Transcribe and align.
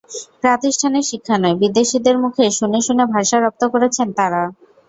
প্রাতিষ্ঠানিক 0.41 1.03
শিক্ষা 1.11 1.35
নয়, 1.37 1.55
বিদেশিদের 1.61 2.15
মুখে 2.23 2.45
শুনে 2.51 2.79
শুনে 2.87 3.03
ভাষা 3.13 3.37
রপ্ত 3.39 3.61
করেছেন 3.73 4.07
তাঁরা। 4.17 4.43